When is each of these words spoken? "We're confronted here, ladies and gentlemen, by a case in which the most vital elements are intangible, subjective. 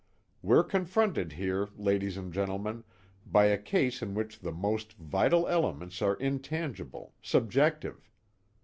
"We're 0.41 0.63
confronted 0.63 1.33
here, 1.33 1.69
ladies 1.77 2.17
and 2.17 2.33
gentlemen, 2.33 2.83
by 3.23 3.45
a 3.45 3.57
case 3.59 4.01
in 4.01 4.15
which 4.15 4.39
the 4.39 4.51
most 4.51 4.93
vital 4.93 5.47
elements 5.47 6.01
are 6.01 6.15
intangible, 6.15 7.13
subjective. 7.21 8.09